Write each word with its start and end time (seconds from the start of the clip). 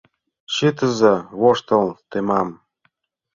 Чытыза, 0.53 1.15
воштыл 1.39 1.85
темам... 2.11 2.49